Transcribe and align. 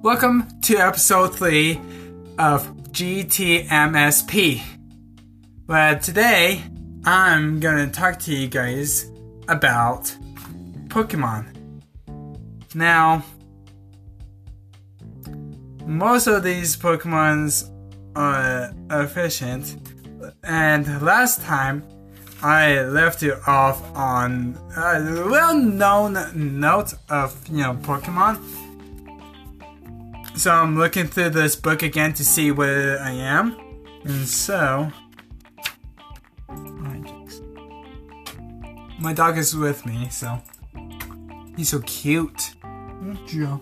Welcome 0.00 0.60
to 0.60 0.76
episode 0.76 1.34
3 1.34 1.76
of 2.38 2.68
GTMSP. 2.92 4.62
Where 5.66 5.98
today 5.98 6.62
I'm 7.04 7.58
gonna 7.58 7.90
talk 7.90 8.20
to 8.20 8.32
you 8.32 8.46
guys 8.46 9.10
about 9.48 10.14
Pokemon. 10.86 11.82
Now, 12.76 13.24
most 15.84 16.28
of 16.28 16.44
these 16.44 16.76
Pokemons 16.76 17.68
are 18.14 18.72
efficient, 18.92 19.76
and 20.44 21.02
last 21.02 21.42
time 21.42 21.82
I 22.40 22.82
left 22.82 23.20
you 23.20 23.34
off 23.48 23.82
on 23.96 24.56
a 24.76 25.26
well-known 25.28 26.60
note 26.60 26.94
of 27.10 27.36
you 27.48 27.64
know 27.64 27.74
Pokemon. 27.82 28.38
So 30.38 30.52
I'm 30.52 30.78
looking 30.78 31.08
through 31.08 31.30
this 31.30 31.56
book 31.56 31.82
again 31.82 32.14
to 32.14 32.24
see 32.24 32.52
where 32.52 33.00
I 33.00 33.10
am, 33.10 33.58
and 34.04 34.24
so 34.24 34.88
my 39.00 39.12
dog 39.12 39.36
is 39.36 39.56
with 39.56 39.84
me, 39.84 40.08
so 40.10 40.40
he's 41.56 41.70
so 41.70 41.80
cute. 41.80 42.54
Joe. 43.26 43.60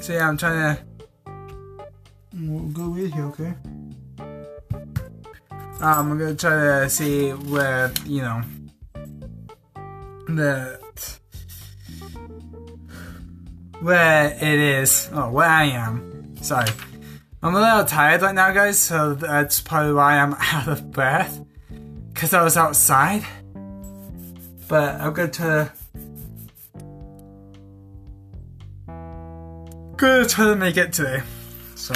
So 0.00 0.14
yeah, 0.14 0.26
I'm 0.26 0.38
trying 0.38 0.76
to 0.76 0.82
we'll 2.36 2.70
go 2.70 2.88
with 2.88 3.14
you, 3.14 3.24
okay? 3.24 3.52
Um, 5.82 6.10
I'm 6.10 6.18
gonna 6.18 6.34
try 6.34 6.84
to 6.84 6.88
see 6.88 7.32
where 7.32 7.92
you 8.06 8.22
know 8.22 8.40
the 10.26 10.79
where 13.80 14.36
it 14.40 14.58
is. 14.58 15.08
Oh, 15.12 15.30
where 15.30 15.48
I 15.48 15.64
am. 15.64 16.36
Sorry, 16.42 16.68
I'm 17.42 17.54
a 17.54 17.60
little 17.60 17.84
tired 17.84 18.22
right 18.22 18.34
now, 18.34 18.52
guys. 18.52 18.78
So 18.78 19.14
that's 19.14 19.60
probably 19.60 19.94
why 19.94 20.18
I'm 20.18 20.34
out 20.38 20.68
of 20.68 20.90
breath. 20.90 21.40
Cause 22.14 22.34
I 22.34 22.42
was 22.42 22.56
outside. 22.56 23.24
But 24.68 25.00
I'm 25.00 25.12
try 25.12 25.30
to. 25.32 25.72
Gonna 29.96 30.26
try 30.26 30.44
to 30.46 30.56
make 30.56 30.76
it 30.76 30.92
today. 30.92 31.22
So. 31.74 31.94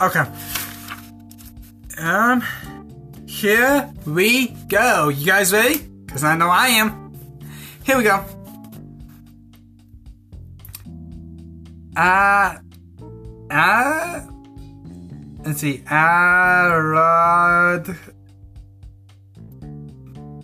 Okay. 0.00 0.24
Um, 1.98 2.42
here 3.26 3.92
we 4.06 4.48
go. 4.68 5.10
You 5.10 5.26
guys 5.26 5.52
ready? 5.52 5.78
Because 6.06 6.24
I 6.24 6.36
know 6.36 6.48
I 6.48 6.68
am. 6.68 7.12
Here 7.84 7.98
we 7.98 8.04
go. 8.04 8.24
Uh, 11.94 12.56
uh, 13.50 14.20
let's 15.44 15.60
see. 15.60 15.84
Arad. 15.90 17.94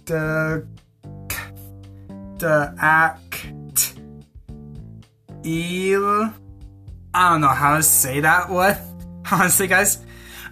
The. 0.04 0.68
The 2.36 2.74
act. 2.78 3.94
Eel. 5.46 6.34
I 7.14 7.30
don't 7.30 7.40
know 7.40 7.48
how 7.48 7.78
to 7.78 7.83
say 7.83 8.20
that 8.20 8.50
word. 8.50 8.77
Honestly, 9.33 9.67
guys, 9.67 10.05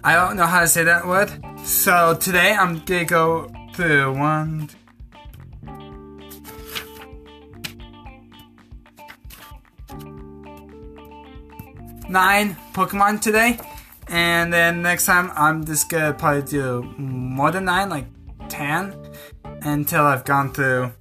I 0.03 0.15
don't 0.15 0.35
know 0.35 0.45
how 0.45 0.59
to 0.59 0.67
say 0.67 0.83
that 0.83 1.07
word. 1.07 1.31
So 1.63 2.17
today 2.19 2.53
I'm 2.53 2.79
gonna 2.79 3.05
go 3.05 3.49
through 3.73 4.17
one. 4.17 4.69
Nine 12.09 12.57
Pokemon 12.73 13.21
today, 13.21 13.57
and 14.09 14.51
then 14.51 14.81
next 14.81 15.05
time 15.05 15.31
I'm 15.35 15.63
just 15.65 15.89
gonna 15.89 16.13
probably 16.13 16.43
do 16.43 16.83
more 16.97 17.51
than 17.51 17.65
nine, 17.65 17.89
like 17.89 18.07
ten, 18.49 18.93
until 19.61 20.03
I've 20.03 20.25
gone 20.25 20.51
through 20.51 20.91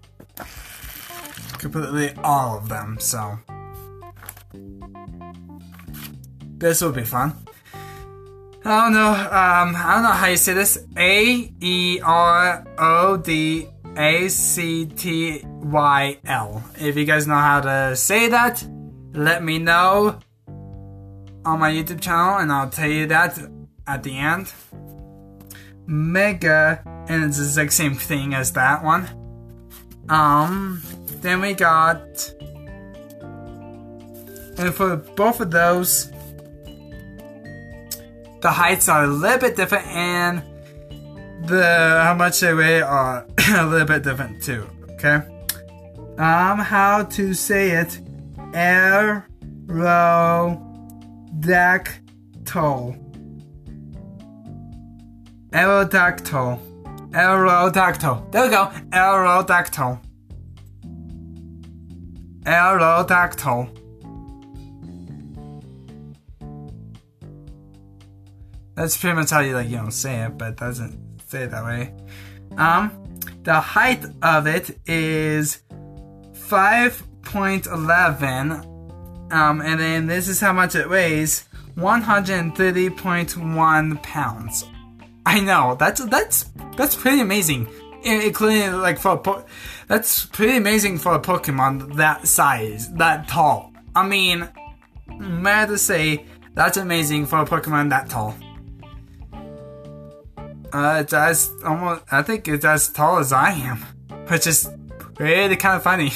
completely 1.59 2.12
all 2.23 2.56
of 2.56 2.69
them. 2.69 2.99
So 3.01 3.39
this 6.59 6.81
will 6.81 6.93
be 6.93 7.05
fun. 7.05 7.44
I 8.66 8.84
don't 8.84 8.94
know. 8.94 9.10
Um, 9.10 9.76
I 9.76 9.94
don't 9.94 10.02
know 10.04 10.12
how 10.12 10.26
you 10.26 10.38
say 10.38 10.54
this. 10.54 10.78
A 10.97 11.52
E 11.60 12.00
R 12.02 12.66
O 12.78 13.19
D 13.19 13.69
A 13.94 14.28
C 14.28 14.86
T 14.86 15.42
Y 15.44 16.19
L. 16.25 16.64
If 16.80 16.97
you 16.97 17.04
guys 17.04 17.26
know 17.26 17.34
how 17.34 17.60
to 17.60 17.94
say 17.94 18.28
that, 18.28 18.66
let 19.12 19.44
me 19.44 19.58
know 19.58 20.19
on 21.44 21.60
my 21.60 21.70
YouTube 21.70 22.00
channel, 22.00 22.38
and 22.38 22.50
I'll 22.50 22.70
tell 22.70 22.88
you 22.88 23.06
that 23.08 23.38
at 23.86 24.02
the 24.02 24.16
end. 24.16 24.50
Mega, 25.86 26.82
and 27.08 27.25
it's 27.25 27.36
the 27.36 27.44
exact 27.44 27.75
same 27.75 27.94
thing 27.94 28.32
as 28.32 28.52
that 28.52 28.82
one. 28.82 29.06
Um, 30.08 30.81
then 31.20 31.42
we 31.42 31.52
got, 31.52 32.00
and 34.58 34.75
for 34.75 34.96
both 34.96 35.41
of 35.41 35.50
those 35.50 36.13
the 38.44 38.50
heights 38.50 38.88
are 38.91 39.05
a 39.05 39.06
little 39.06 39.38
bit 39.38 39.56
different 39.56 39.87
and 39.87 40.43
the 41.49 42.00
how 42.03 42.12
much 42.12 42.41
they 42.41 42.53
weigh 42.53 42.82
are 42.82 43.27
a 43.56 43.65
little 43.65 43.87
bit 43.87 44.03
different 44.03 44.43
too. 44.43 44.69
Okay. 44.91 45.15
Um, 46.19 46.59
how 46.59 47.05
to 47.05 47.32
say 47.32 47.71
it? 47.71 47.99
Aerodactyl. 48.53 49.25
Aerodactyl. 55.50 56.61
Aerodactyl. 57.12 58.31
There 58.31 58.44
we 58.44 58.50
go. 58.50 58.71
Aerodactyl. 58.91 59.99
Aerodactyl. 62.43 63.84
That's 68.75 68.97
pretty 68.97 69.17
much 69.17 69.31
how 69.31 69.41
you 69.41 69.55
like 69.55 69.69
you 69.69 69.77
know 69.77 69.91
say 69.91 70.25
it, 70.25 70.39
but 70.39 70.49
it 70.51 70.57
doesn't 70.57 71.21
say 71.29 71.45
it 71.45 71.51
that 71.51 71.65
way. 71.65 71.95
Um, 72.57 73.21
the 73.43 73.61
height 73.61 74.05
of 74.23 74.47
it 74.47 74.79
is 74.87 75.62
five 76.35 77.03
point 77.23 77.67
eleven. 77.67 78.71
Um, 79.31 79.62
and 79.62 79.81
then 79.81 80.07
this 80.07 80.29
is 80.29 80.41
how 80.41 80.53
much 80.53 80.75
it 80.75 80.89
weighs: 80.89 81.49
one 81.75 82.03
hundred 82.03 82.55
thirty 82.57 82.91
point 82.91 83.37
one 83.37 83.99
pounds. 83.99 84.65
I 85.27 85.41
know 85.41 85.77
that's 85.79 86.05
that's 86.06 86.51
that's 86.77 86.95
pretty 86.95 87.21
amazing, 87.21 87.69
including 88.03 88.73
like 88.81 88.99
for 88.99 89.12
a 89.12 89.19
po- 89.19 89.45
that's 89.89 90.27
pretty 90.27 90.56
amazing 90.56 90.99
for 90.99 91.15
a 91.15 91.21
Pokemon 91.21 91.97
that 91.97 92.27
size, 92.27 92.93
that 92.95 93.29
tall. 93.29 93.73
I 93.95 94.06
mean, 94.06 94.49
mad 95.09 95.69
to 95.69 95.79
say, 95.79 96.27
that's 96.55 96.77
amazing 96.77 97.27
for 97.27 97.41
a 97.41 97.45
Pokemon 97.47 97.91
that 97.91 98.11
tall. 98.11 98.35
Uh, 100.75 100.99
it's 101.03 101.12
as 101.12 101.53
almost, 101.65 102.03
I 102.11 102.23
think 102.23 102.49
it's 102.49 102.65
as 102.65 102.88
tall 102.88 103.19
as 103.19 103.32
I 103.32 103.53
am, 103.53 103.79
which 104.26 104.49
is 104.49 104.69
really 105.21 105.55
kind 105.55 105.76
of 105.76 105.85
funny. 105.85 106.11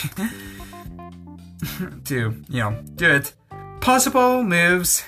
to, 2.05 2.43
you 2.49 2.61
know, 2.61 2.83
do 2.97 3.09
it. 3.09 3.35
Possible 3.81 4.43
moves 4.43 5.05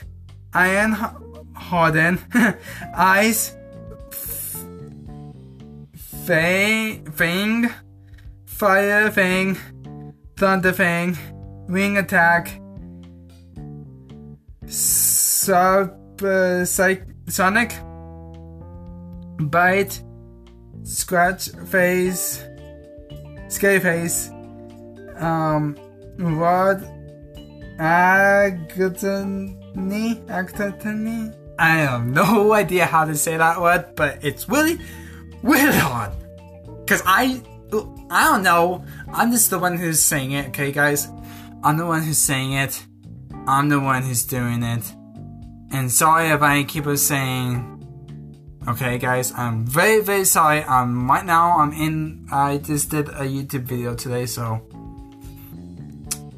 Iron 0.55 0.93
Harden, 1.53 2.21
Ice, 2.97 3.57
Fang, 6.27 7.11
Fang, 7.11 7.71
Fire 8.47 9.11
Fang, 9.11 9.59
Thunder 10.37 10.73
Fang, 10.73 11.19
Wing 11.69 11.99
Attack, 11.99 12.61
Sub, 14.67 16.23
uh, 16.23 16.65
Sonic, 16.65 17.73
bite, 19.49 20.03
scratch 20.83 21.49
face, 21.69 22.45
scary 23.49 23.81
face, 23.81 24.31
um, 25.17 25.77
rod, 26.19 26.83
agtony, 27.79 29.57
agtony. 30.27 31.35
I 31.59 31.69
have 31.79 32.07
no 32.07 32.53
idea 32.63 32.87
how 32.87 33.05
to 33.05 33.15
say 33.15 33.37
that 33.37 33.61
word, 33.61 33.95
but 33.95 34.25
it's 34.25 34.49
really, 34.49 34.79
really 35.43 35.77
hard. 35.77 36.13
Cause 36.87 37.03
I, 37.07 37.43
I 38.11 38.25
don't 38.25 38.43
know. 38.43 38.85
I'm 39.13 39.31
just 39.31 39.51
the 39.51 39.59
one 39.59 39.77
who's 39.77 40.01
saying 40.01 40.33
it, 40.33 40.49
okay, 40.49 40.73
guys? 40.73 41.09
I'm 41.63 41.77
the 41.77 41.87
one 41.87 42.03
who's 42.03 42.19
saying 42.19 42.55
it. 42.55 42.85
I'm 43.47 43.69
the 43.69 43.79
one 43.79 44.03
who's 44.03 44.25
doing 44.25 44.63
it. 44.63 44.93
And 45.73 45.91
sorry 45.91 46.31
if 46.31 46.43
I 46.43 46.65
keep 46.65 46.87
on 46.87 46.97
saying. 46.97 47.80
Okay, 48.69 48.99
guys, 48.99 49.33
I'm 49.33 49.65
very, 49.65 50.03
very 50.03 50.25
sorry. 50.27 50.63
Um, 50.65 51.11
right 51.11 51.25
now 51.25 51.59
I'm 51.59 51.73
in. 51.73 52.29
I 52.31 52.59
just 52.59 52.91
did 52.91 53.09
a 53.09 53.25
YouTube 53.25 53.63
video 53.63 53.95
today, 53.95 54.27
so 54.27 54.61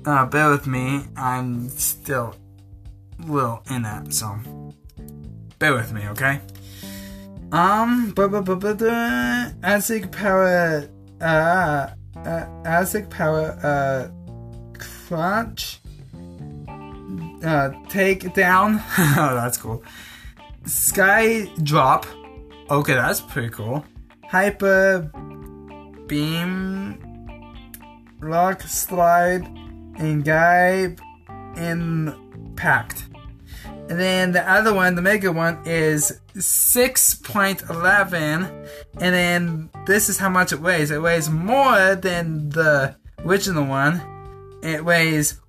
uh, 0.07 0.27
bear 0.27 0.51
with 0.51 0.69
me. 0.69 1.03
I'm 1.17 1.69
still 1.69 2.37
a 3.19 3.27
little 3.31 3.63
in 3.69 3.83
that, 3.83 4.15
so 4.15 4.39
bear 5.59 5.75
with 5.75 5.93
me, 5.93 6.07
okay? 6.11 6.41
Um, 7.51 8.13
but 8.15 8.31
but 8.31 8.45
but 8.45 8.61
but 8.61 8.83
uh, 8.83 9.51
Aztec 9.65 10.13
power, 10.13 10.89
uh, 11.21 11.89
uh, 12.25 12.47
Aztec 12.65 13.11
power, 13.11 13.59
uh, 13.65 14.79
crunch, 14.79 15.81
uh, 17.45 17.71
take 17.89 18.33
down. 18.33 18.81
oh, 18.99 19.35
that's 19.35 19.59
cool. 19.59 19.83
Sky 20.65 21.51
drop. 21.63 22.07
Okay, 22.71 22.95
that's 22.95 23.21
pretty 23.21 23.51
cool. 23.51 23.85
Hyper 24.29 25.11
beam, 26.07 26.99
rock 28.21 28.63
slide, 28.63 29.45
and 29.99 30.25
guy 30.25 30.97
impact. 31.57 33.09
And 33.65 34.01
then 34.01 34.33
the 34.33 34.51
other 34.51 34.73
one, 34.73 34.95
the 34.95 35.03
mega 35.03 35.31
one, 35.33 35.61
is 35.67 36.19
6.11. 36.35 38.69
And 39.01 39.15
then 39.15 39.69
this 39.87 40.09
is 40.09 40.19
how 40.19 40.31
much 40.31 40.53
it 40.53 40.61
weighs. 40.61 40.91
It 40.91 41.03
weighs 41.03 41.29
more 41.29 41.95
than 41.97 42.49
the 42.51 42.97
original 43.19 43.67
one. 43.67 44.01
It 44.63 44.85
weighs 44.85 45.41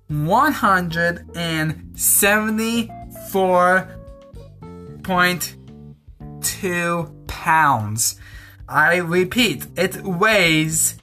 174.2 5.04 7.26
pounds. 7.26 8.20
I 8.68 8.96
repeat, 8.96 9.66
it 9.76 10.02
weighs. 10.02 10.98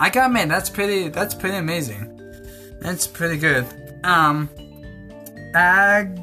I 0.00 0.10
gotta 0.10 0.26
admit, 0.26 0.48
that's 0.48 0.70
pretty 0.70 1.08
that's 1.08 1.34
pretty 1.34 1.56
amazing. 1.56 2.14
That's 2.80 3.06
pretty 3.06 3.38
good. 3.38 3.64
Um, 4.04 4.48
Agaron, 5.54 6.18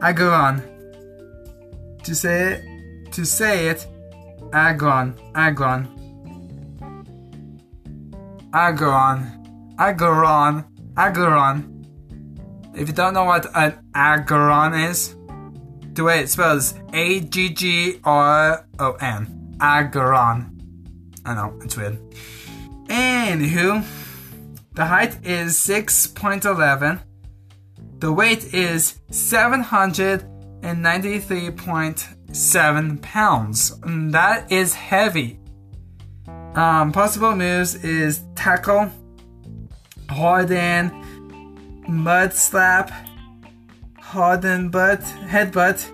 Agaron. 0.00 0.79
To 2.04 2.14
say 2.14 2.52
it, 2.54 3.12
to 3.12 3.24
say 3.24 3.68
it, 3.68 3.86
Agron, 4.52 5.14
Agron, 5.34 5.86
Agaron, 8.52 9.76
Agaron, 9.76 10.64
Agaron. 10.94 11.86
If 12.74 12.88
you 12.88 12.94
don't 12.94 13.14
know 13.14 13.24
what 13.24 13.46
an 13.54 13.78
Agaron 13.94 14.88
is, 14.88 15.14
the 15.94 16.04
way 16.04 16.20
it 16.20 16.30
spells 16.30 16.74
A 16.92 17.20
G 17.20 17.50
G 17.50 18.00
R 18.04 18.66
O 18.78 18.92
N. 18.94 19.56
Agaron. 19.58 20.60
I 21.24 21.34
know, 21.34 21.58
it's 21.62 21.76
weird. 21.76 21.98
Anywho, 22.86 23.84
the 24.74 24.86
height 24.86 25.24
is 25.24 25.56
6.11. 25.58 27.00
The 27.98 28.12
weight 28.12 28.54
is 28.54 28.98
793.7 30.62 33.02
pounds. 33.02 33.72
And 33.82 34.12
that 34.12 34.52
is 34.52 34.74
heavy. 34.74 35.38
Um, 36.54 36.92
possible 36.92 37.34
moves 37.36 37.84
is 37.84 38.22
tackle, 38.34 38.90
harden, 40.08 40.90
mud 41.88 42.34
slap, 42.34 42.90
harden 44.00 44.70
butt, 44.70 45.00
headbutt, 45.00 45.90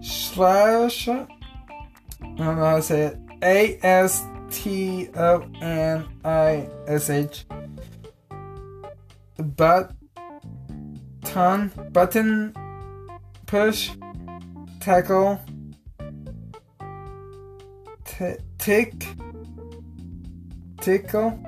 Slash, 0.00 1.06
I 1.08 1.26
don't 2.20 2.36
know 2.36 2.54
how 2.54 2.76
to 2.76 2.82
say 2.82 3.02
it, 3.02 3.18
A 3.42 3.78
S 3.86 4.24
T 4.50 5.08
O 5.14 5.48
N 5.60 6.04
I 6.24 6.68
S 6.88 7.10
H, 7.10 7.44
Button, 9.38 9.96
Button, 11.92 12.52
Push, 13.52 13.90
Tackle, 14.80 15.38
t- 18.02 18.36
Tick, 18.56 19.06
Tickle, 20.80 21.38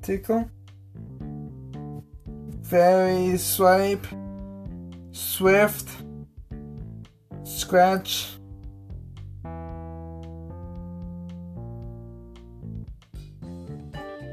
Tickle, 0.00 0.50
Very 2.62 3.36
Swipe, 3.36 4.06
Swift, 5.12 5.90
Scratch, 7.42 8.38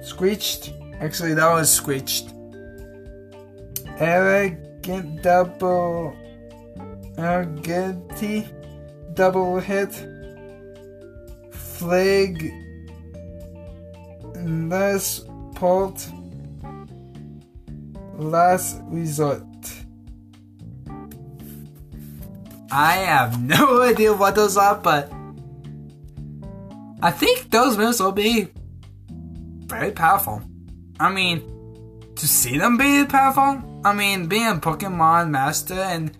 Screeched. 0.01 0.71
Actually, 1.01 1.33
that 1.33 1.53
was 1.53 1.69
Screeched. 1.69 2.33
Arrogant 4.01 5.21
double. 5.21 6.15
Arroganty. 7.17 8.47
Double 9.13 9.59
hit. 9.59 9.93
Flag. 11.51 12.51
Last 14.43 15.27
port. 15.53 16.07
Last 18.17 18.81
resort. 18.85 19.43
I 22.71 22.93
have 22.93 23.39
no 23.47 23.81
idea 23.83 24.13
what 24.13 24.33
those 24.33 24.57
are, 24.57 24.77
but 24.77 25.11
I 27.03 27.11
think 27.11 27.51
those 27.51 27.77
moves 27.77 27.99
will 27.99 28.13
be 28.13 28.47
very 29.65 29.91
powerful. 29.91 30.41
I 30.99 31.11
mean, 31.11 31.41
to 32.15 32.27
see 32.27 32.57
them 32.57 32.77
be 32.77 33.05
powerful, 33.05 33.70
I 33.83 33.93
mean, 33.93 34.27
being 34.27 34.47
a 34.47 34.55
Pokemon 34.55 35.31
master 35.31 35.73
and 35.73 36.15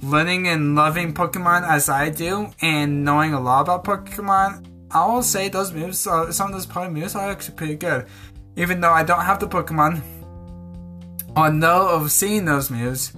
learning 0.00 0.48
and 0.48 0.74
loving 0.74 1.12
Pokemon 1.12 1.68
as 1.68 1.88
I 1.88 2.08
do, 2.08 2.50
and 2.62 3.04
knowing 3.04 3.34
a 3.34 3.40
lot 3.40 3.62
about 3.62 3.84
Pokemon, 3.84 4.66
I 4.90 5.06
will 5.06 5.22
say 5.22 5.48
those 5.48 5.72
moves, 5.72 6.06
are, 6.06 6.32
some 6.32 6.48
of 6.48 6.54
those 6.54 6.66
party 6.66 6.92
moves 6.92 7.14
are 7.14 7.30
actually 7.30 7.56
pretty 7.56 7.74
good. 7.74 8.06
Even 8.56 8.80
though 8.80 8.92
I 8.92 9.02
don't 9.04 9.20
have 9.20 9.38
the 9.38 9.46
Pokemon, 9.46 10.02
or 11.36 11.52
know 11.52 11.88
of 11.88 12.10
seeing 12.10 12.46
those 12.46 12.70
moves. 12.70 13.12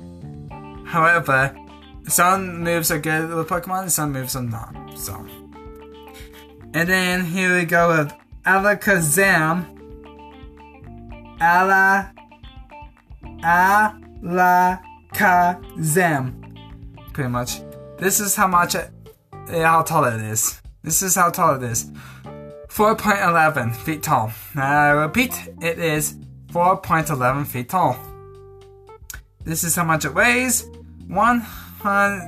However, 0.86 1.56
some 2.08 2.64
moves 2.64 2.90
are 2.90 2.98
good 2.98 3.32
with 3.32 3.48
Pokemon, 3.48 3.82
and 3.82 3.92
some 3.92 4.12
moves 4.12 4.34
are 4.34 4.42
not. 4.42 4.74
So, 4.98 5.14
and 6.74 6.88
then 6.88 7.24
here 7.24 7.56
we 7.56 7.64
go 7.64 7.96
with 7.96 8.12
Alakazam. 8.44 9.76
Ala. 11.40 12.12
Alakazam. 13.42 14.82
Pretty 17.12 17.30
much. 17.30 17.60
This 17.98 18.20
is 18.20 18.36
how 18.36 18.46
much, 18.46 18.74
it, 18.74 18.90
how 19.48 19.82
tall 19.82 20.04
it 20.04 20.20
is. 20.20 20.60
This 20.82 21.00
is 21.02 21.14
how 21.14 21.30
tall 21.30 21.54
it 21.56 21.62
is. 21.62 21.90
4.11 22.68 23.74
feet 23.76 24.02
tall. 24.02 24.32
I 24.54 24.90
repeat, 24.90 25.32
it 25.60 25.78
is 25.78 26.16
4.11 26.52 27.46
feet 27.46 27.68
tall. 27.68 27.96
This 29.44 29.62
is 29.64 29.76
how 29.76 29.84
much 29.84 30.04
it 30.04 30.14
weighs. 30.14 30.68
100, 31.08 32.20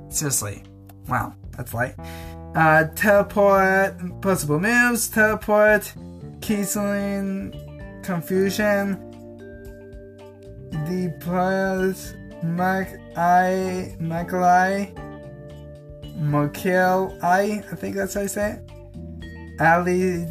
Seriously. 0.09 0.63
Wow, 1.09 1.35
that's 1.57 1.75
light. 1.75 1.95
Uh, 2.55 2.85
teleport, 2.95 4.21
possible 4.21 4.61
moves, 4.61 5.09
teleport, 5.09 5.93
Keyseling, 6.41 7.53
confusion, 8.05 8.93
the 10.71 11.17
players, 11.21 12.15
Mac 12.43 13.01
I, 13.17 13.97
Macaulay, 13.99 14.93
Mokel 16.19 17.19
I, 17.23 17.65
I 17.71 17.75
think 17.75 17.97
that's 17.97 18.15
how 18.15 18.21
I 18.21 18.27
say 18.27 18.53
it. 18.53 19.61
Ali, 19.61 20.27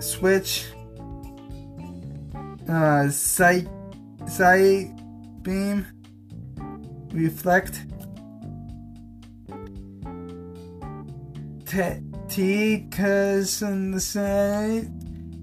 Switch, 0.00 0.66
uh, 2.68 3.08
Sight, 3.10 3.68
Sight 4.26 4.90
Beam, 5.42 5.86
Reflect, 7.18 7.84
T, 11.66 12.86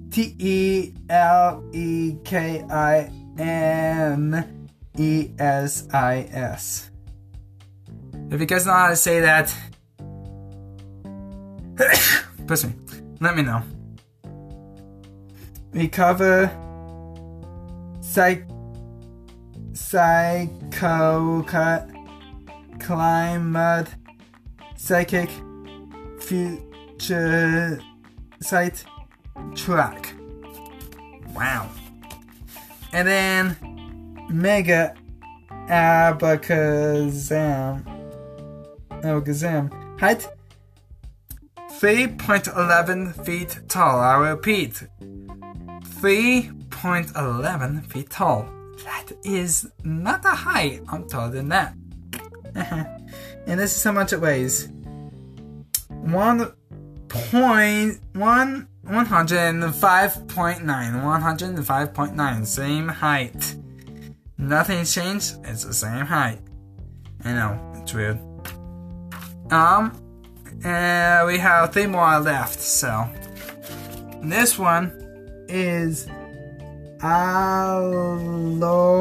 T 0.10 0.36
E 0.40 0.94
L 1.10 1.64
E 1.74 2.16
K 2.24 2.64
I 2.70 3.12
M 3.38 4.70
E 4.98 5.32
S 5.38 5.88
I 5.92 6.30
S. 6.32 6.92
If 8.32 8.40
you 8.40 8.46
guys 8.46 8.66
know 8.66 8.72
how 8.72 8.88
to 8.88 8.96
say 8.96 9.20
that, 9.20 9.54
push 12.48 12.64
me. 12.64 12.74
Let 13.20 13.36
me 13.36 13.42
know. 13.44 13.62
Recover. 15.74 16.50
Psych. 18.00 18.55
Psycho 19.76 21.44
mud. 23.40 23.90
Psychic. 24.78 25.30
Future 26.20 27.80
sight. 28.40 28.86
Track. 29.54 30.16
Wow. 31.36 31.70
And 32.94 33.06
then 33.06 33.58
Mega 34.30 34.96
Abacazam. 35.68 37.84
Abacazam. 39.04 39.70
Height 40.00 40.30
3.11 41.70 43.26
feet 43.26 43.60
tall. 43.68 44.00
I 44.00 44.30
repeat 44.30 44.88
3.11 45.02 47.86
feet 47.88 48.10
tall. 48.10 48.55
That 48.84 49.12
is 49.24 49.70
not 49.84 50.24
that 50.24 50.38
high. 50.38 50.82
I'm 50.90 51.08
taller 51.08 51.32
than 51.32 51.50
that. 51.50 51.76
and 52.56 53.60
this 53.60 53.76
is 53.76 53.84
how 53.84 53.92
much 53.92 54.14
it 54.14 54.22
weighs. 54.22 54.70
One 55.90 56.52
point 57.08 58.00
one 58.14 58.68
one 58.82 59.06
hundred 59.06 59.40
and 59.40 59.76
five 59.76 60.28
point 60.28 60.64
nine. 60.64 61.04
One 61.04 61.22
hundred 61.22 61.50
and 61.50 61.66
five 61.66 61.94
point 61.94 62.16
nine. 62.16 62.46
Same 62.46 62.88
height. 62.88 63.56
Nothing's 64.38 64.94
changed. 64.94 65.38
It's 65.44 65.64
the 65.64 65.74
same 65.74 66.06
height. 66.06 66.40
I 67.24 67.34
know 67.34 67.74
it's 67.82 67.94
weird. 67.94 68.20
Um, 69.52 69.94
and 70.64 71.28
we 71.28 71.38
have 71.38 71.72
three 71.74 71.88
more 71.88 72.20
left. 72.20 72.60
So 72.60 73.08
this 74.22 74.58
one 74.58 74.92
is 75.48 76.08
Ah, 77.08 77.78
hello 77.78 78.95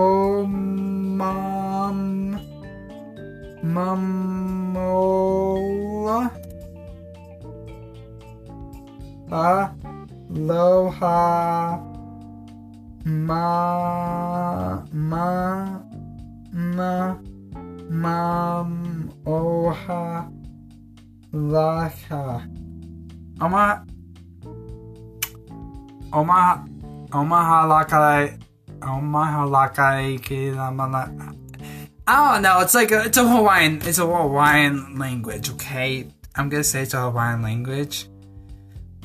I 32.07 32.33
don't 32.35 32.43
know. 32.43 32.61
It's 32.61 32.75
like 32.75 32.91
a, 32.91 33.05
it's 33.05 33.17
a 33.17 33.27
Hawaiian. 33.27 33.81
It's 33.83 33.99
a 33.99 34.07
Hawaiian 34.07 34.99
language. 34.99 35.51
Okay, 35.51 36.07
I'm 36.35 36.49
gonna 36.49 36.65
say 36.65 36.83
it's 36.83 36.95
a 36.95 37.01
Hawaiian 37.01 37.43
language. 37.43 38.07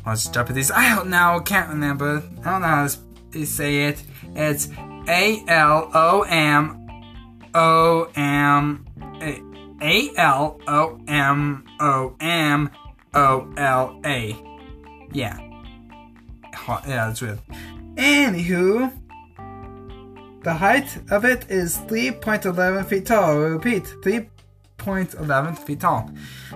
Or 0.06 0.14
it's 0.14 0.28
Japanese. 0.28 0.72
I 0.72 0.96
don't 0.96 1.10
know. 1.10 1.42
Can't 1.46 1.70
remember. 1.70 2.24
I 2.42 2.52
don't 2.52 2.62
know 2.62 2.68
how 2.68 2.88
to 3.32 3.46
say 3.46 3.86
it. 3.88 4.04
It's 4.36 4.68
A 5.08 5.44
L 5.48 5.90
O 5.94 6.26
M 6.28 6.88
O 7.54 8.10
M 8.16 8.86
A 9.82 10.10
L 10.18 10.60
O 10.68 11.00
M 11.08 11.66
O 11.80 12.16
M 12.20 12.70
O 13.14 13.54
L 13.56 14.02
A. 14.06 14.36
Yeah. 15.14 15.38
Yeah, 16.68 16.82
that's 16.86 17.22
weird. 17.22 17.40
Anywho, 18.00 18.94
the 20.44 20.54
height 20.54 20.98
of 21.12 21.26
it 21.26 21.52
is 21.52 21.78
3.11 21.80 22.86
feet 22.86 23.06
tall. 23.06 23.38
Repeat, 23.38 23.84
3.11 24.02 25.60
feet 25.60 25.82
tall. 25.82 26.10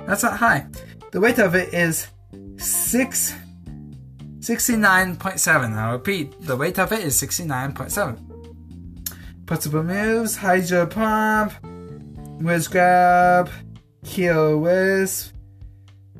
That's 0.08 0.24
not 0.24 0.38
high. 0.38 0.66
The 1.12 1.20
weight 1.20 1.40
of 1.40 1.54
it 1.54 1.74
is 1.74 2.08
6 2.58 3.36
69.7. 4.40 5.74
I 5.74 5.92
repeat, 5.92 6.42
the 6.42 6.56
weight 6.56 6.80
of 6.80 6.92
it 6.94 7.02
is 7.02 7.22
69.7. 7.22 8.18
Possible 9.46 9.84
moves, 9.84 10.38
hydro 10.38 10.86
pump, 10.86 11.54
whiz 12.42 12.68
grab, 12.70 13.50
heel 14.04 14.60
whiz, 14.60 15.32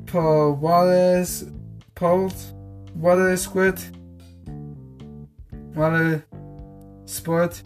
pull 0.06 0.54
water, 0.54 1.24
pull, 1.94 2.32
water 2.94 3.36
squirt, 3.36 3.90
water 5.74 6.24
sport, 7.06 7.62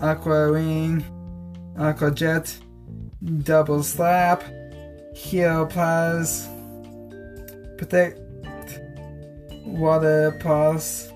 aqua 0.00 0.52
wing, 0.52 1.04
aqua 1.78 2.10
jet, 2.10 2.58
double 3.42 3.82
slap, 3.82 4.42
heel 5.14 5.66
pass, 5.66 6.48
protect, 7.76 8.18
water 9.64 10.36
pass, 10.40 11.12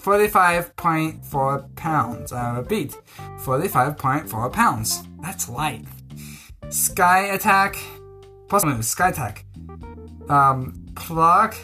45.4 0.00 1.76
pounds. 1.76 2.32
I 2.32 2.56
repeat, 2.56 2.96
45.4 3.38 4.52
pounds. 4.52 5.02
That's 5.20 5.48
light. 5.48 5.84
Sky 6.70 7.26
attack, 7.26 7.76
plus 8.48 8.64
move, 8.64 8.84
sky 8.84 9.10
attack. 9.10 9.44
Um, 10.28 10.86
pluck, 10.94 11.54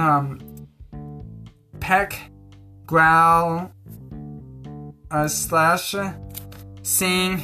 um, 0.00 0.40
peck, 1.78 2.18
growl, 2.86 3.70
uh, 5.10 5.28
slash, 5.28 5.94
sing, 6.82 7.42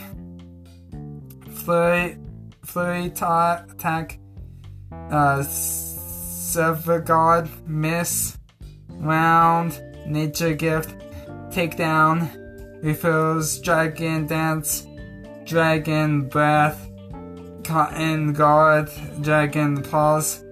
flurry, 1.50 2.16
flurry 2.64 3.10
ta- 3.10 3.64
attack, 3.70 4.18
uh, 5.10 5.44
guard, 7.04 7.50
miss, 7.66 8.38
round, 8.88 9.82
nature 10.06 10.54
gift, 10.54 10.94
takedown, 11.50 12.30
refills, 12.82 13.60
dragon 13.60 14.26
dance, 14.26 14.86
dragon 15.44 16.26
breath, 16.28 16.88
cotton 17.64 18.32
guard, 18.32 18.90
dragon 19.20 19.82
pause, 19.82 20.42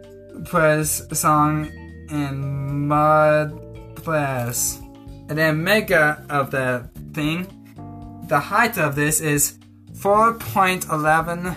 press 0.45 1.07
song, 1.13 1.71
and 2.11 2.89
mud. 2.89 3.61
And 4.07 5.39
then 5.39 5.65
mega 5.65 6.23
of 6.29 6.51
the 6.51 6.91
thing, 7.15 7.47
the 8.29 8.39
height 8.39 8.77
of 8.77 8.95
this 8.95 9.21
is 9.21 9.59
4.11 9.93 11.57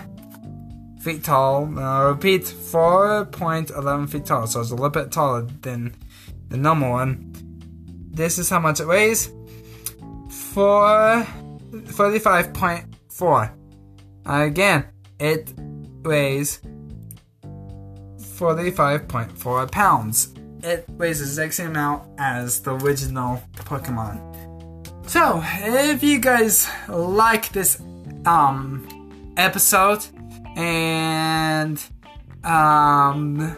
feet 1.02 1.24
tall. 1.24 1.66
Repeat, 1.66 2.44
4.11 2.44 4.08
feet 4.08 4.24
tall. 4.24 4.46
So 4.46 4.60
it's 4.60 4.70
a 4.70 4.74
little 4.74 4.88
bit 4.88 5.12
taller 5.12 5.42
than 5.60 5.94
the 6.48 6.56
normal 6.56 6.92
one. 6.92 7.34
This 8.10 8.38
is 8.38 8.48
how 8.48 8.60
much 8.60 8.80
it 8.80 8.86
weighs. 8.86 9.30
4, 10.30 11.26
45.4. 11.72 13.50
Again, 14.24 14.86
it 15.20 15.52
weighs 16.02 16.62
45.4 17.42 19.70
pounds. 19.70 20.32
It 20.62 20.88
weighs 20.88 21.20
the 21.20 21.24
exact 21.24 21.54
same 21.54 21.70
amount 21.70 22.08
as 22.18 22.60
the 22.60 22.74
original 22.74 23.42
Pokemon. 23.56 24.20
So, 25.08 25.42
if 25.44 26.02
you 26.02 26.18
guys 26.18 26.68
like 26.88 27.50
this 27.50 27.80
um 28.26 28.86
episode 29.36 30.04
and 30.56 31.82
um 32.44 33.56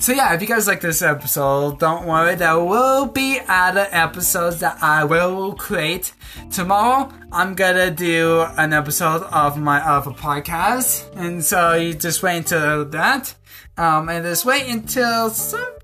so 0.00 0.12
yeah, 0.12 0.32
if 0.32 0.40
you 0.40 0.46
guys 0.46 0.68
like 0.68 0.80
this 0.80 1.02
episode, 1.02 1.80
don't 1.80 2.06
worry, 2.06 2.36
there 2.36 2.56
will 2.56 3.06
be 3.06 3.40
other 3.48 3.88
episodes 3.90 4.60
that 4.60 4.78
I 4.80 5.02
will 5.02 5.54
create. 5.54 6.12
Tomorrow, 6.52 7.12
I'm 7.32 7.56
gonna 7.56 7.90
do 7.90 8.46
an 8.56 8.72
episode 8.72 9.24
of 9.24 9.58
my 9.58 9.80
other 9.84 10.12
podcast, 10.12 11.04
and 11.16 11.44
so 11.44 11.74
you 11.74 11.94
just 11.94 12.22
wait 12.22 12.36
until 12.36 12.84
that. 12.84 13.34
Um, 13.76 14.08
and 14.08 14.24
just 14.24 14.44
wait 14.44 14.68
until 14.68 15.30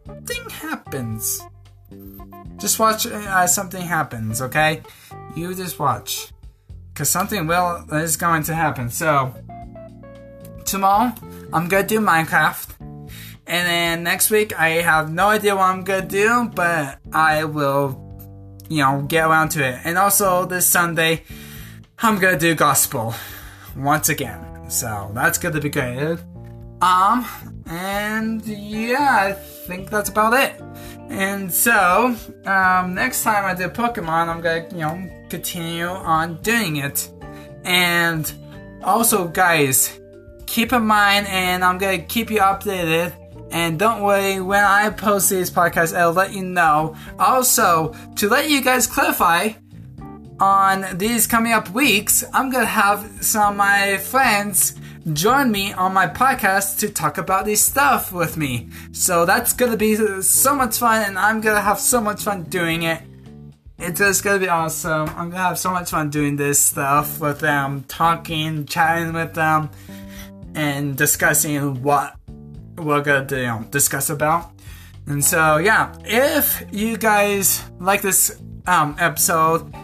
something 0.07 0.51
happens. 0.51 1.43
Just 2.59 2.79
watch 2.79 3.07
uh, 3.07 3.47
something 3.47 3.83
happens, 3.83 4.41
okay? 4.43 4.83
You 5.37 5.55
just 5.55 5.79
watch. 5.79 6.33
Because 6.93 7.09
something 7.09 7.47
will 7.47 7.85
is 7.93 8.17
going 8.17 8.45
to 8.45 8.55
happen. 8.55 8.89
So, 8.89 9.35
tomorrow, 10.65 11.13
I'm 11.53 11.69
gonna 11.69 11.87
do 11.87 12.01
Minecraft. 12.01 12.69
And 13.47 13.67
then 13.69 14.03
next 14.05 14.31
week, 14.31 14.59
I 14.59 14.81
have 14.81 15.13
no 15.13 15.29
idea 15.29 15.55
what 15.57 15.65
I'm 15.65 15.85
gonna 15.85 16.07
do, 16.07 16.51
but 16.55 16.99
I 17.13 17.45
will, 17.45 18.01
you 18.69 18.79
know, 18.79 19.03
get 19.03 19.27
around 19.27 19.51
to 19.51 19.65
it. 19.65 19.81
And 19.85 19.99
also, 19.99 20.47
this 20.47 20.67
Sunday, 20.67 21.25
I'm 21.99 22.19
gonna 22.19 22.39
do 22.39 22.55
gospel 22.55 23.15
once 23.77 24.09
again. 24.09 24.71
So, 24.71 25.11
that's 25.15 25.39
gonna 25.39 25.61
be 25.61 25.69
great. 25.69 26.19
Um, 26.81 27.27
and 27.67 28.45
yeah, 28.47 29.19
I 29.21 29.33
think 29.33 29.91
that's 29.91 30.09
about 30.09 30.35
it. 30.35 30.61
And 31.09 31.53
so, 31.53 32.17
um, 32.47 32.95
next 32.95 33.23
time 33.23 33.45
I 33.45 33.55
do 33.55 33.69
Pokemon, 33.69 34.29
I'm 34.29 34.41
gonna, 34.41 34.67
you 34.71 34.79
know, 34.79 35.27
continue 35.29 35.87
on 35.87 36.37
doing 36.43 36.77
it. 36.77 37.11
And 37.65 38.31
also, 38.83 39.29
guys, 39.29 39.99
keep 40.47 40.73
in 40.73 40.87
mind, 40.87 41.27
and 41.29 41.65
I'm 41.65 41.79
gonna 41.79 41.99
keep 41.99 42.31
you 42.31 42.41
updated. 42.41 43.13
And 43.51 43.79
don't 43.79 44.03
worry, 44.03 44.41
when 44.41 44.65
I 44.65 44.91
post 44.91 45.31
these 45.31 45.51
podcasts, 45.51 45.97
I'll 45.97 46.13
let 46.13 46.33
you 46.33 46.43
know. 46.45 46.97
Also, 47.19 47.95
to 48.17 48.29
let 48.29 48.51
you 48.51 48.63
guys 48.63 48.87
clarify, 48.87 49.51
on 50.41 50.85
these 50.99 51.27
coming 51.27 51.53
up 51.53 51.71
weeks, 51.71 52.25
I'm 52.33 52.51
gonna 52.51 52.67
have 52.67 53.09
some 53.21 53.53
of 53.53 53.57
my 53.57 53.99
friends 53.99 54.75
join 55.13 55.51
me 55.51 55.73
on 55.73 55.93
my 55.93 56.07
podcast 56.07 56.79
to 56.79 56.89
talk 56.89 57.19
about 57.19 57.45
this 57.45 57.61
stuff 57.61 58.13
with 58.13 58.37
me. 58.37 58.69
So 58.93 59.27
that's 59.27 59.53
gonna 59.53 59.77
be 59.77 59.97
so 60.23 60.55
much 60.55 60.79
fun, 60.79 61.03
and 61.03 61.19
I'm 61.19 61.41
gonna 61.41 61.61
have 61.61 61.79
so 61.79 62.01
much 62.01 62.23
fun 62.23 62.45
doing 62.45 62.85
it. 62.85 63.03
It's 63.79 63.99
just 63.99 64.25
gonna 64.25 64.39
be 64.39 64.49
awesome. 64.49 65.09
I'm 65.11 65.31
gonna 65.31 65.43
have 65.43 65.59
so 65.59 65.71
much 65.71 65.91
fun 65.91 66.11
doing 66.11 66.37
this 66.37 66.59
stuff 66.59 67.21
with 67.21 67.41
them, 67.41 67.85
talking, 67.89 68.65
chatting 68.65 69.13
with 69.13 69.35
them, 69.35 69.69
and 70.55 70.97
discussing 70.97 71.83
what 71.83 72.17
we're 72.77 73.03
gonna 73.03 73.27
know, 73.31 73.65
discuss 73.71 74.09
about. 74.11 74.53
And 75.07 75.23
so, 75.23 75.59
yeah, 75.59 75.95
if 76.05 76.65
you 76.73 76.97
guys 76.97 77.63
like 77.79 78.01
this 78.01 78.41
um, 78.67 78.97
episode, 78.99 79.75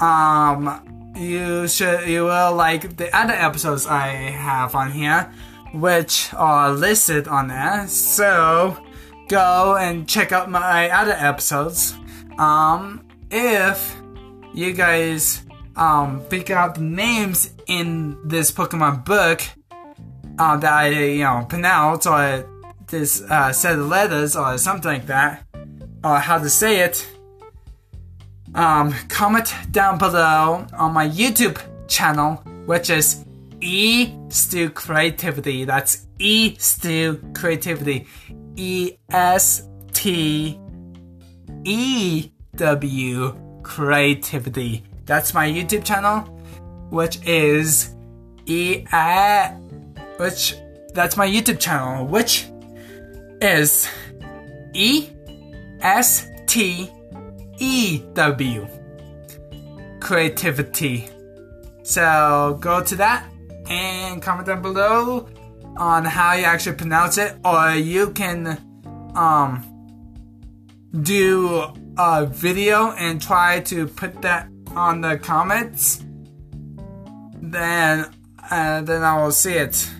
um, 0.00 0.83
you 1.14 1.68
should 1.68 2.08
you 2.08 2.24
will 2.24 2.54
like 2.54 2.96
the 2.96 3.14
other 3.16 3.32
episodes 3.32 3.86
I 3.86 4.08
have 4.08 4.74
on 4.74 4.90
here, 4.92 5.32
which 5.72 6.32
are 6.34 6.72
listed 6.72 7.28
on 7.28 7.48
there. 7.48 7.86
So 7.86 8.76
go 9.28 9.76
and 9.76 10.08
check 10.08 10.32
out 10.32 10.50
my 10.50 10.90
other 10.90 11.12
episodes. 11.12 11.94
Um, 12.38 13.06
if 13.30 13.96
you 14.52 14.72
guys 14.72 15.42
um 15.76 16.20
figure 16.28 16.56
out 16.56 16.76
the 16.76 16.82
names 16.82 17.50
in 17.66 18.18
this 18.24 18.50
Pokemon 18.50 19.04
book 19.04 19.42
uh, 20.38 20.56
that 20.56 20.72
I 20.72 20.88
you 20.88 21.24
know 21.24 21.46
pronounce 21.48 22.06
or 22.06 22.48
this 22.86 23.22
uh, 23.22 23.52
set 23.52 23.78
of 23.78 23.86
letters 23.86 24.36
or 24.36 24.58
something 24.58 24.90
like 24.90 25.06
that, 25.06 25.44
or 26.02 26.18
how 26.18 26.38
to 26.38 26.50
say 26.50 26.80
it 26.80 27.06
um, 28.54 28.92
comment 29.08 29.52
down 29.70 29.98
below 29.98 30.66
on 30.72 30.92
my 30.92 31.08
YouTube 31.08 31.60
channel, 31.88 32.36
which 32.66 32.90
is 32.90 33.24
E 33.60 34.14
Stew 34.28 34.70
Creativity. 34.70 35.64
That's 35.64 36.06
E 36.18 36.56
Stew 36.58 37.22
Creativity. 37.34 38.06
E 38.56 38.96
S 39.10 39.68
T 39.92 40.58
E 41.64 42.30
W 42.56 43.36
Creativity. 43.62 44.84
That's 45.06 45.34
my 45.34 45.48
YouTube 45.48 45.84
channel, 45.84 46.20
which 46.90 47.18
is 47.26 47.94
E 48.46 48.84
A, 48.92 49.50
which 50.18 50.54
that's 50.94 51.16
my 51.16 51.26
YouTube 51.26 51.58
channel, 51.58 52.06
which 52.06 52.46
is 53.40 53.88
E 54.74 55.08
S 55.80 56.28
T 56.46 56.90
EW. 57.58 58.66
Creativity. 60.00 61.08
So 61.82 62.58
go 62.60 62.82
to 62.82 62.96
that 62.96 63.28
and 63.68 64.22
comment 64.22 64.46
down 64.46 64.62
below 64.62 65.28
on 65.76 66.04
how 66.04 66.34
you 66.34 66.44
actually 66.44 66.76
pronounce 66.76 67.18
it, 67.18 67.36
or 67.44 67.72
you 67.72 68.10
can 68.10 68.58
um, 69.14 69.64
do 71.02 71.64
a 71.98 72.26
video 72.26 72.92
and 72.92 73.20
try 73.20 73.60
to 73.60 73.86
put 73.86 74.22
that 74.22 74.48
on 74.74 75.00
the 75.00 75.18
comments. 75.18 76.04
Then, 77.40 78.06
uh, 78.50 78.80
then 78.82 79.02
I 79.02 79.22
will 79.22 79.32
see 79.32 79.54
it. 79.54 79.90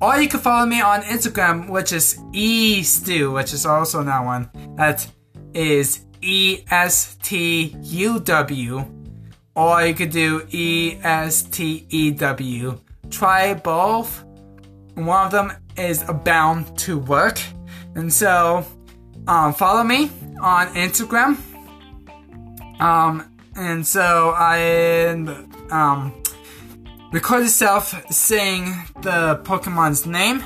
Or 0.00 0.18
you 0.18 0.28
can 0.28 0.40
follow 0.40 0.66
me 0.66 0.80
on 0.80 1.02
Instagram, 1.02 1.70
which 1.70 1.92
is 1.92 2.18
eStew, 2.32 3.32
which 3.32 3.52
is 3.52 3.64
also 3.64 4.02
that 4.02 4.24
one. 4.24 4.50
That 4.76 5.06
is 5.54 6.00
E 6.26 6.64
S 6.70 7.16
T 7.22 7.76
U 7.82 8.18
W, 8.18 8.84
or 9.54 9.86
you 9.86 9.94
could 9.94 10.10
do 10.10 10.46
E 10.50 10.98
S 11.02 11.44
T 11.44 11.86
E 11.88 12.10
W. 12.10 12.80
Try 13.10 13.54
both. 13.54 14.24
One 14.94 15.26
of 15.26 15.30
them 15.30 15.52
is 15.76 16.02
bound 16.24 16.76
to 16.78 16.98
work. 16.98 17.40
And 17.94 18.12
so, 18.12 18.66
um, 19.28 19.54
follow 19.54 19.84
me 19.84 20.10
on 20.40 20.66
Instagram. 20.74 21.38
Um, 22.80 23.32
and 23.54 23.86
so 23.86 24.34
I 24.36 25.10
um, 25.70 26.22
record 27.12 27.44
yourself 27.44 27.94
saying 28.10 28.74
the 29.02 29.40
Pokemon's 29.44 30.06
name 30.06 30.42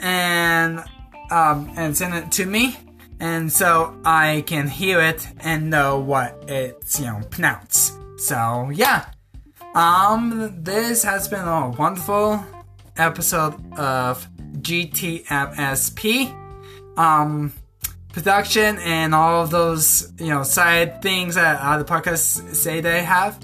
and 0.00 0.78
um, 1.30 1.72
and 1.76 1.96
send 1.96 2.14
it 2.14 2.32
to 2.32 2.46
me 2.46 2.76
and 3.20 3.52
so 3.52 3.94
I 4.04 4.42
can 4.46 4.66
hear 4.66 5.00
it 5.00 5.26
and 5.40 5.70
know 5.70 6.00
what 6.00 6.44
it's 6.48 6.98
you 6.98 7.06
know 7.06 7.20
pronounced. 7.30 7.94
So 8.18 8.70
yeah, 8.72 9.06
um, 9.74 10.62
this 10.62 11.02
has 11.04 11.28
been 11.28 11.46
a 11.46 11.70
wonderful 11.70 12.44
episode 12.96 13.54
of 13.78 14.26
GTMSP. 14.58 16.36
Um, 16.96 17.52
production 18.12 18.78
and 18.78 19.14
all 19.14 19.44
of 19.44 19.50
those 19.50 20.12
you 20.18 20.28
know 20.28 20.42
side 20.42 21.00
things 21.00 21.36
that 21.36 21.60
other 21.60 21.84
podcasts 21.84 22.54
say 22.54 22.80
they 22.80 23.02
have. 23.02 23.38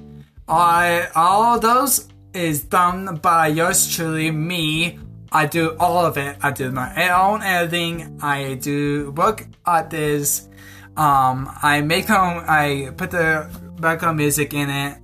I 0.49 1.09
all 1.15 1.61
those 1.61 2.09
is 2.33 2.63
done 2.63 3.17
by 3.17 3.49
yours 3.49 3.95
truly, 3.95 4.31
me, 4.31 4.99
I 5.33 5.47
do 5.47 5.77
all 5.79 6.05
of 6.07 6.17
it. 6.17 6.37
I 6.43 6.51
do 6.51 6.71
my 6.71 7.11
own 7.11 7.43
editing. 7.43 8.19
I 8.23 8.55
do 8.55 9.11
work 9.13 9.47
at 9.67 9.91
this. 9.91 10.49
Um, 10.97 11.51
I 11.63 11.83
make 11.83 12.07
home. 12.07 12.43
I 12.47 12.93
put 12.97 13.11
the 13.11 13.49
background 13.81 14.19
music 14.19 14.55
in 14.55 14.71
it. 14.71 14.99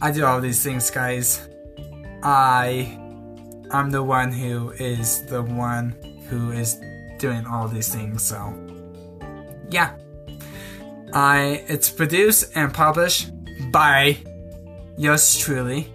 I 0.00 0.12
do 0.12 0.24
all 0.24 0.40
these 0.40 0.62
things, 0.62 0.90
guys. 0.90 1.48
I, 2.22 2.98
I'm 3.70 3.90
the 3.90 4.02
one 4.02 4.30
who 4.32 4.70
is 4.70 5.24
the 5.26 5.42
one 5.42 5.96
who 6.28 6.52
is 6.52 6.78
doing 7.18 7.46
all 7.46 7.66
these 7.66 7.88
things. 7.88 8.22
So, 8.22 8.54
yeah. 9.70 9.96
I 11.12 11.64
it's 11.68 11.88
produced 11.88 12.52
and 12.54 12.74
published 12.74 13.30
by 13.72 14.18
yours 14.98 15.38
truly. 15.38 15.88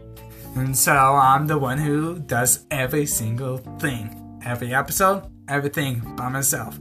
And 0.56 0.76
so 0.78 0.94
I'm 0.94 1.48
the 1.48 1.58
one 1.58 1.78
who 1.78 2.20
does 2.20 2.66
every 2.70 3.06
single 3.06 3.58
thing, 3.80 4.40
every 4.46 4.74
episode, 4.74 5.24
everything 5.48 6.16
by 6.16 6.30
myself. 6.30 6.78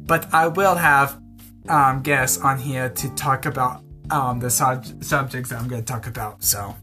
But 0.00 0.32
I 0.34 0.48
will 0.48 0.74
have 0.74 1.20
um, 1.68 2.02
guests 2.02 2.38
on 2.42 2.58
here 2.58 2.88
to 2.88 3.14
talk 3.14 3.46
about 3.46 3.82
um, 4.10 4.40
the 4.40 4.50
sub- 4.50 5.04
subjects 5.04 5.50
that 5.50 5.60
I'm 5.60 5.68
going 5.68 5.84
to 5.84 5.92
talk 5.92 6.06
about. 6.06 6.42
So 6.42 6.74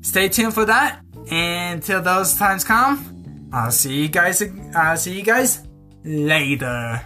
stay 0.00 0.28
tuned 0.28 0.54
for 0.54 0.64
that. 0.64 1.00
And 1.30 1.80
until 1.80 2.02
those 2.02 2.34
times 2.34 2.62
come, 2.62 3.50
I'll 3.52 3.72
see 3.72 4.02
you 4.02 4.08
guys. 4.08 4.42
I'll 4.74 4.96
see 4.96 5.16
you 5.16 5.22
guys 5.22 5.66
later. 6.04 7.02